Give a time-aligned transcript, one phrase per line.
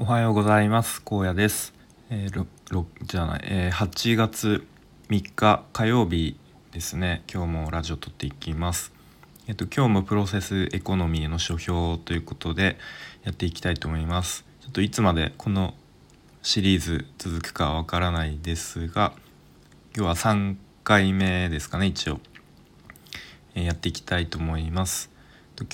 [0.00, 1.02] おはようございます。
[1.02, 1.74] 高野です、
[2.08, 4.64] えー、ろじゃない、えー、8月
[5.08, 6.38] 3日火曜日
[6.70, 7.24] ですね。
[7.28, 8.92] 今日もラジオ撮っていきます。
[9.48, 12.78] えっと今日もプロセスエコノミーの書評ということで
[13.24, 14.44] やっていきたいと思います。
[14.60, 15.74] ちょっといつまでこの
[16.42, 19.12] シリーズ続くかわからないですが
[19.96, 20.54] 今日は3
[20.84, 22.20] 回目ですかね一応、
[23.56, 25.10] えー、やっていきたいと思います。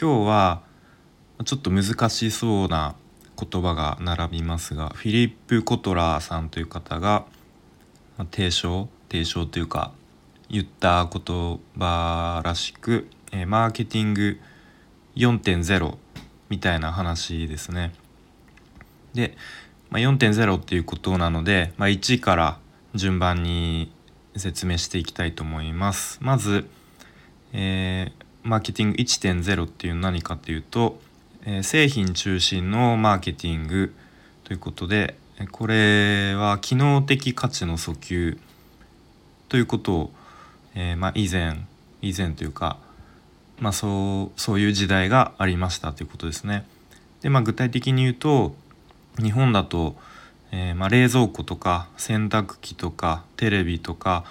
[0.00, 0.62] 今日は
[1.44, 2.94] ちょっと難しそうな
[3.50, 7.24] 言葉が並びますがフィリップ・コトラーさんという方が
[8.30, 9.92] 提唱提唱というか
[10.52, 14.38] 言った言葉らしく、え、マーケティング
[15.16, 15.96] 4.0
[16.50, 17.94] みたいな話ですね。
[19.14, 19.34] で、
[19.88, 22.58] ま、4.0っていうことなので、まあ、1から
[22.94, 23.90] 順番に
[24.36, 26.18] 説明していきたいと思います。
[26.20, 26.68] まず、
[27.54, 31.00] えー、マーケティング1.0っていうのは何かっていうと
[31.44, 33.94] え製品中心のマーケティング
[34.44, 35.16] ということで
[35.50, 38.38] これは機能的価値の訴求
[39.48, 40.10] ということを、
[40.74, 41.56] えー、まあ、以前
[42.00, 42.78] 以前というか、
[43.58, 46.64] まあ、そうそういう時代がありましたということですね。
[47.22, 48.54] で、まあ、具体的に言うと
[49.18, 49.96] 日本だと、
[50.52, 54.24] えー、まあ、冷蔵庫とか洗濯機とかテレビとか、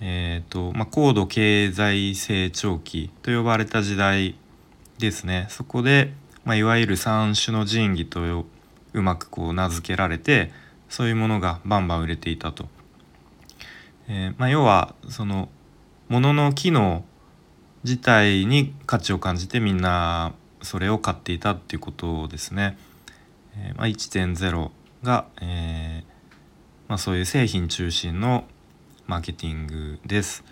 [0.00, 4.36] えーとま、高度経済成長期と呼ばれた時代
[4.98, 5.46] ですね。
[5.48, 6.12] そこで
[6.44, 8.46] まあ、いわゆる三種の神器と
[8.92, 10.52] うまくこう名付けられて
[10.88, 12.68] そういうものがバンバン売れていたと。
[14.06, 15.48] えー、まあ、要はその
[16.08, 17.04] ものの機能
[17.82, 22.76] 自体に価値を感じてみんなそれを買っていたっていうことですね。
[23.56, 24.70] えー、まあ、1.0
[25.02, 26.12] が、えー、
[26.88, 28.44] まあ、そういう製品中心の
[29.06, 30.44] マーケティングです。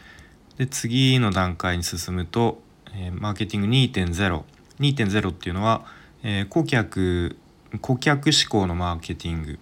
[0.57, 2.61] で次の段階に進むと、
[2.95, 4.43] えー、マーケティング2.0
[4.81, 5.85] 2.0っていうのは、
[6.23, 7.37] えー、顧客
[7.81, 9.59] 顧客志向のマーケティング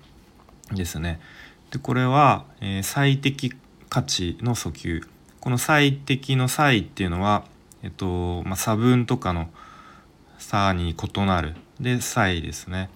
[0.72, 1.20] ですね。
[1.70, 3.52] でこれは、えー、最適
[3.88, 5.02] 価値の訴求
[5.40, 7.44] この最適の際っていうのは、
[7.82, 9.48] えっとまあ、差分とかの
[10.38, 12.90] 差に異なるで際ですね。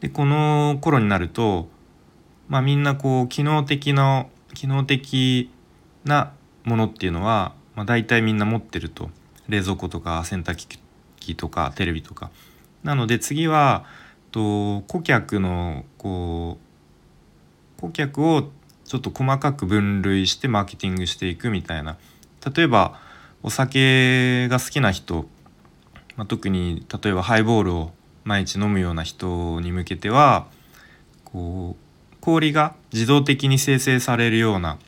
[0.00, 1.68] でこの頃になると、
[2.48, 5.50] まあ、みんなこう機能的な機能的
[6.04, 6.32] な
[6.64, 9.10] ものっていうのは、まあ、大体みんな持ってると
[9.48, 10.78] 冷蔵庫とか洗濯
[11.18, 12.30] 機とかテレビとか
[12.82, 13.84] なので次は
[14.30, 16.58] と顧客のこ
[17.78, 18.50] う顧客を
[18.84, 21.96] ちょっと細かく分類してマーケティングしていくみたいな
[22.54, 23.00] 例えば
[23.42, 25.26] お酒が好きな人、
[26.16, 27.92] まあ、特に例えばハイボールを
[28.24, 30.46] 毎日飲むような人に向けては
[31.24, 34.78] こう氷が自動的に生成されるような、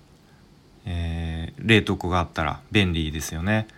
[0.85, 3.69] えー、冷凍庫があったら便利ですよね。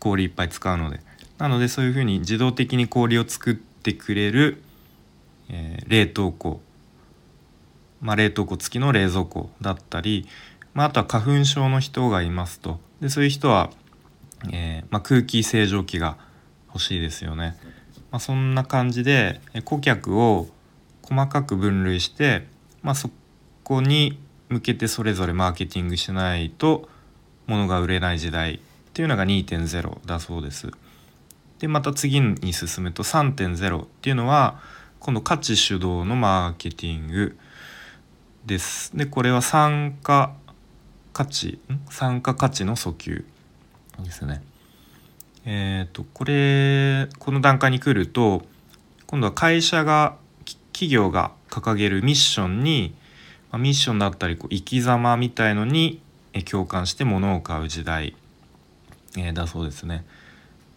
[0.00, 1.00] 氷いっぱい使うので。
[1.38, 4.62] なのでそういうふうに自動的に氷を作ってくれる、
[5.48, 6.60] えー、冷凍庫、
[8.02, 10.26] まあ、冷凍庫付きの冷蔵庫だったり、
[10.74, 12.78] まあ、あとは花粉症の人がいますと。
[13.00, 13.70] でそういう人は、
[14.52, 16.18] えー、まあ、空気清浄機が
[16.68, 17.56] 欲しいですよね。
[18.10, 20.48] まあ、そんな感じで顧客を
[21.02, 22.46] 細かく分類して、
[22.82, 23.10] まあ、そ
[23.64, 24.18] こに
[24.50, 26.88] 向けてそれぞれマーケティングしないと
[27.46, 28.60] 物が売れない時代
[28.90, 30.70] っていうのが2.0だそうです。
[31.60, 34.60] でまた次に進むと3.0っていうのは
[34.98, 37.38] 今度価値主導のマーケティング
[38.46, 38.96] です。
[38.96, 40.32] でこれは参加
[41.12, 43.24] 価値参加価値の訴求
[44.02, 44.42] ですね。
[45.44, 48.42] えっ、ー、とこれこの段階に来ると
[49.06, 50.16] 今度は会社が
[50.72, 52.94] 企業が掲げるミッションに
[53.58, 56.00] ミッションだったりこう生き様みたいのに
[56.48, 58.16] 共感して物を買う時代
[59.16, 60.04] え、だそうですね。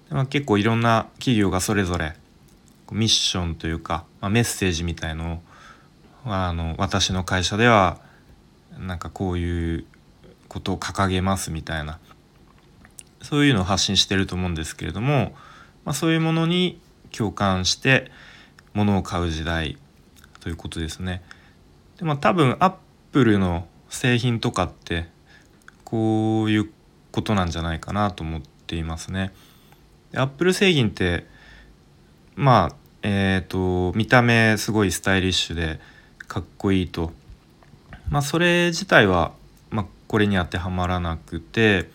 [0.10, 2.14] まあ、結構いろんな企業がそれぞれ
[2.92, 5.42] ミッションというか、まあ、メッセージみたいのを
[6.26, 8.00] あの私の会社では
[8.78, 9.86] なんかこういう
[10.48, 12.00] ことを掲げますみたいな
[13.22, 15.34] そういうのを発信してると思うんですけれども、
[15.86, 16.80] まあ、そういうものに
[17.12, 18.12] 共感して
[18.74, 19.78] 物を買う時代
[20.40, 21.24] ということですね。
[21.98, 22.74] でまあ、多分アッ
[23.12, 25.08] プルの製品とかって
[25.84, 26.72] こういう
[27.14, 29.32] ことなんじゃないかなと思っていますね。
[30.16, 31.26] アップル製品って
[32.36, 35.80] まあえっ、ー、と見た目すごいスタイリッシュで
[36.28, 37.12] かっこいいと
[38.10, 39.32] まあそれ自体は、
[39.70, 41.90] まあ、これに当てはまらなくて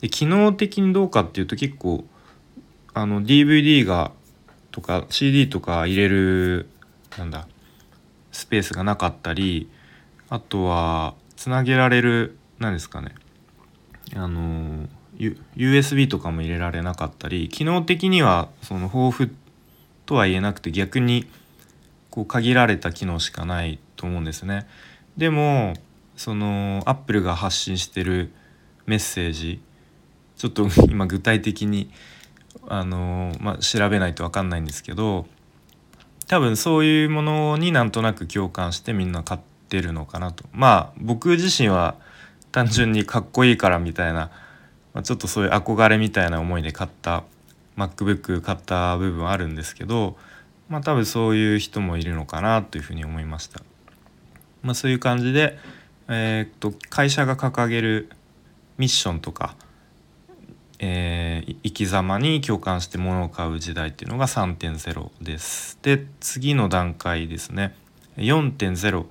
[0.00, 2.04] で機能的にどうかっていうと結構
[2.94, 4.12] あの DVD が
[4.70, 6.68] とか CD とか入れる
[7.16, 7.48] なんだ
[8.32, 9.68] スペースがなかったり
[10.28, 13.14] あとはつなげられる何ですかね
[14.14, 14.88] あの
[15.18, 19.36] USB とかも入れられなかったり機能的にはその豊富
[20.06, 21.26] とは言えなくて逆に
[22.10, 24.66] こう限られた機能しかないと思うんですね。
[25.16, 25.74] でも
[26.16, 28.32] そのアップルが発信してる
[28.86, 29.60] メッセージ
[30.36, 31.90] ちょっと 今具体的に
[32.68, 35.26] あの、まあ、調べないと分かんないんですけど
[36.26, 41.96] 多分そういうものになんとなく共感してみんな買ってるのかなとまあ僕自身は
[42.52, 44.30] 単純にかっこいいからみたいな、
[44.94, 47.24] まあ、ちょっとそういう憧れみたいな思いで買った
[47.76, 50.16] MacBook 買った部分あるんですけど
[50.68, 53.62] まあ多分そういう人もいるのかなというふうに思いました。
[54.62, 55.58] まあ、そういう感じで、
[56.08, 58.10] えー、っと会社が掲げる
[58.76, 59.54] ミッションとか、
[60.78, 65.78] えー、生き様に共感して物を買う時代っていうのが3.0です。
[65.82, 67.74] で次の段階ですね
[68.16, 69.06] 4.0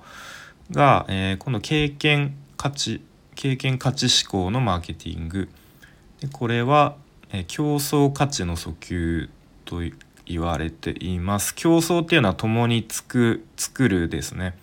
[0.70, 3.00] が、えー、今度経験価値
[3.38, 5.48] 経験価値思考のマーケティング。
[6.20, 6.96] でこれは、
[7.30, 9.30] えー、競争価値の訴求
[9.64, 9.82] と
[10.26, 11.54] 言われています。
[11.54, 14.58] 競争っていうのは共につく作るですね。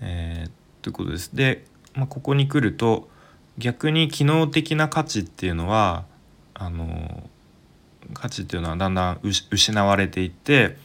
[0.00, 0.50] えー、
[0.82, 1.36] ということです。
[1.36, 1.64] で、
[1.94, 3.08] まあ、ここに来ると
[3.58, 6.06] 逆に機能的な価値っていうのは
[6.52, 7.30] あの
[8.12, 10.76] 価値っていうのはだんだん失われていって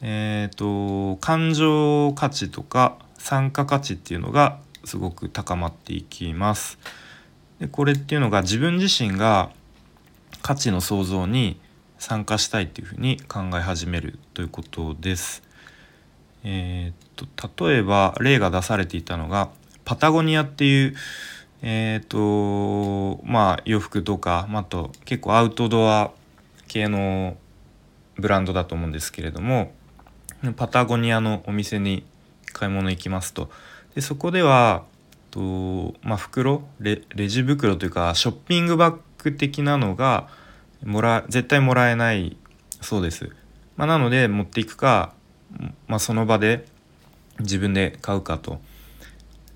[0.00, 6.78] えっ、ー、と感情価値とか参加価値っていうのがすごく高まっていきます。
[7.60, 9.50] でこれっていうのが自分自身が
[10.42, 11.58] 価値の創造に
[11.98, 15.42] 参加したいっていうふうに考え始めるということです。
[16.44, 19.50] えー、っと例えば例が出されていたのが
[19.84, 20.94] パタゴニアっていう
[21.62, 26.12] えー、っとまあ洋服とか、まあ、と結構アウトドア
[26.68, 27.36] 系の
[28.16, 29.72] ブランドだと思うんですけれども
[30.56, 32.04] パタゴニアのお店に
[32.52, 33.50] 買い物行きますと
[33.98, 34.84] でそこでは
[35.32, 40.28] と、まあ、袋レジ袋というかショッピングバッグ的なのが
[40.84, 42.36] もら絶対もらえない
[42.80, 43.32] そうです。
[43.76, 45.14] まあ、なので持っていくか、
[45.88, 46.64] まあ、その場で
[47.40, 48.60] 自分で買うかと。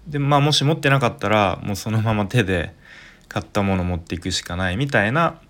[0.09, 2.75] でまあもし持ってなかったらもうそのまま手で
[3.29, 5.41] 買ったもの持っていくしかないみたいな、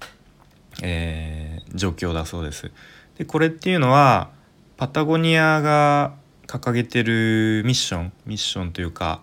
[0.83, 2.71] えー、状況だそうです。
[3.17, 4.29] でこれっていうのは
[4.77, 9.23] パタゴニアが掲げてるミッションミッションというか、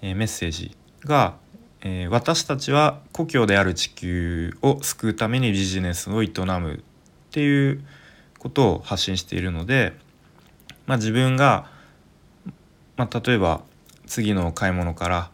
[0.00, 1.36] えー、メッセージが、
[1.80, 6.80] えー、私たちは故郷である地球を救うためにビジネスを営むっ
[7.30, 7.84] ていう
[8.38, 9.92] ことを発信しているので、
[10.86, 11.70] まあ、自分が、
[12.96, 13.62] まあ、例えば
[14.06, 15.30] 次の買い物から、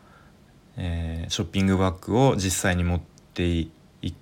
[0.77, 3.01] えー、ショッピングバッグを実際に持っ
[3.35, 3.71] てい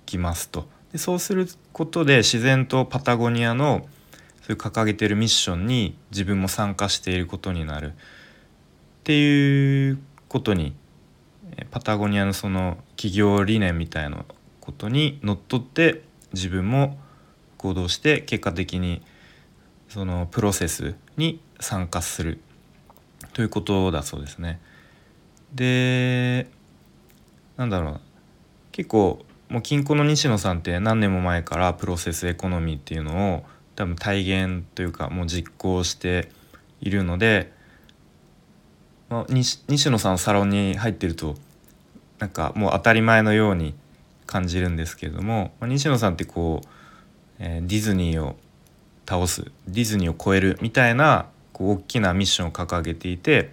[0.05, 0.67] きますと。
[0.91, 3.87] でそうすることで自然とパタゴニアの
[4.47, 7.91] そういう掲げてるミッションに自分も参加していることになるっ
[9.03, 9.99] ていう
[10.29, 10.73] ことに
[11.69, 14.23] パタゴニアのその企業理念みたいな
[14.61, 16.01] ことにのっとって
[16.31, 16.97] 自分も
[17.57, 19.01] 行動して結果的に
[19.89, 22.39] そのプロセスに参加する。
[23.33, 24.61] ということだそうですね。
[25.53, 26.47] で
[27.57, 28.01] なんだろう
[28.71, 36.29] 結構もう金庫の西野さんって何年も前からプロセスエコノミーっていうのを多分体現というかもう実行して
[36.81, 37.55] いるので
[39.09, 41.35] まあ、西野さんのサロンに入ってると
[42.19, 43.73] なんかもう当たり前のように
[44.25, 46.67] 感じるんですけれども、まあ、西野さんってこう、
[47.39, 48.35] えー、ディズニーを
[49.07, 53.51] 倒すディズニーを超えるみたいなこう大きなミッションを掲げていて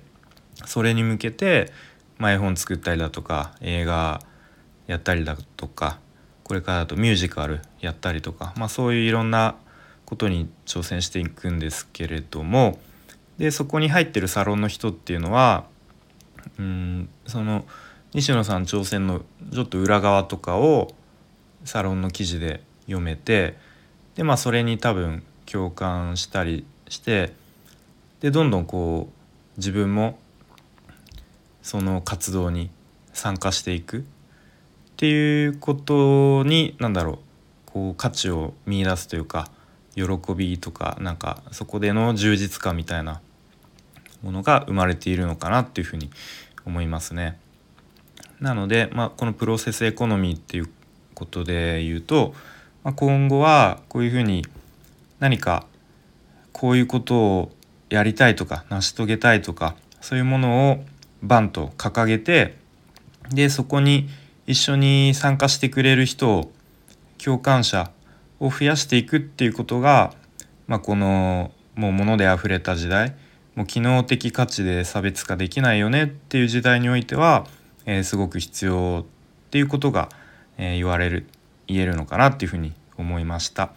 [0.66, 1.72] それに向けて、
[2.18, 4.20] まあ、絵本作ったりだとか映画
[4.88, 6.00] やったりだとか
[6.42, 9.54] これからだとミュージカルやったりとか、まあ、そういういろんな
[10.06, 12.78] ことに挑戦していくんですけれども
[13.38, 15.64] でそこに入ってるサロンの人っていうのは
[16.58, 17.64] うんその
[18.12, 20.92] 西野さん挑戦のちょっと裏側とかを
[21.64, 23.56] サロンの記事で読めて
[24.14, 27.32] でまあそれに多分共感したりして
[28.20, 30.18] でどんどんこう自分も
[31.62, 32.70] その活動に
[33.12, 34.02] 参加していくっ
[34.96, 37.18] ていうことに何だろう
[37.66, 39.50] こう価値を見いだすというか
[39.94, 43.20] 喜びとかなんかそこでの充実感みたいな
[44.22, 46.10] ものが生まれているのかなっていうふうに
[46.64, 47.38] 思いますね。
[48.40, 50.68] なので、まあ、このプロセスエコノミーっていう
[51.14, 52.34] ことで言うと、
[52.82, 54.44] まあ、今後はこういうふうに
[55.20, 55.66] 何か
[56.52, 57.52] こういうことを
[57.90, 60.84] やりたいとか成し遂げたいとかそういうものを
[61.22, 62.56] バンと掲げて
[63.30, 64.08] でそこに
[64.46, 66.52] 一緒に参加してくれる人を
[67.22, 67.90] 共感者
[68.40, 70.14] を増やしていくっていうことが、
[70.66, 73.14] まあ、このもう物であふれた時代
[73.54, 77.46] もう機能的価値で差別化できないよねっていう時代においては、
[77.86, 80.08] えー、すごく必要っていうことが、
[80.58, 81.26] えー、言われる
[81.66, 83.72] 言えるのかなっていうふうに思いました。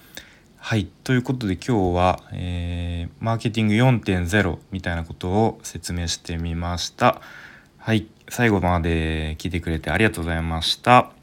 [0.58, 7.22] はいということで今日は、ええー、マーケティング4.0みたいなことを説明してみました。
[7.78, 11.17] はい、最後まで聞いてくれてありがとうございました。